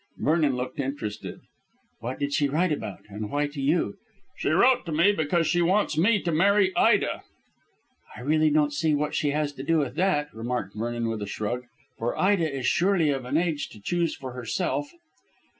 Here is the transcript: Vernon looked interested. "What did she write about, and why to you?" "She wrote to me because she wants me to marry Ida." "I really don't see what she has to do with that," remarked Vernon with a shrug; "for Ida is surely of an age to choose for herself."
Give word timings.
Vernon 0.17 0.55
looked 0.55 0.79
interested. 0.79 1.41
"What 1.99 2.17
did 2.17 2.33
she 2.33 2.49
write 2.49 2.71
about, 2.71 3.01
and 3.07 3.29
why 3.29 3.45
to 3.49 3.61
you?" 3.61 3.97
"She 4.35 4.49
wrote 4.49 4.83
to 4.87 4.91
me 4.91 5.11
because 5.11 5.45
she 5.45 5.61
wants 5.61 5.95
me 5.95 6.19
to 6.23 6.31
marry 6.31 6.75
Ida." 6.75 7.21
"I 8.17 8.21
really 8.21 8.49
don't 8.49 8.73
see 8.73 8.95
what 8.95 9.13
she 9.13 9.29
has 9.29 9.53
to 9.53 9.63
do 9.63 9.77
with 9.77 9.93
that," 9.97 10.33
remarked 10.33 10.75
Vernon 10.75 11.07
with 11.07 11.21
a 11.21 11.27
shrug; 11.27 11.65
"for 11.99 12.19
Ida 12.19 12.51
is 12.51 12.65
surely 12.65 13.11
of 13.11 13.25
an 13.25 13.37
age 13.37 13.69
to 13.69 13.79
choose 13.79 14.15
for 14.15 14.31
herself." 14.31 14.91